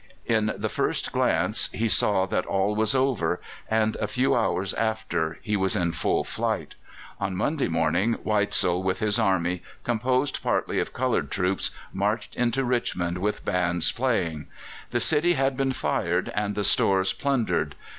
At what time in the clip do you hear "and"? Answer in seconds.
3.69-3.95, 16.33-16.55